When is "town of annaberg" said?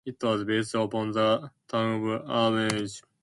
1.67-2.89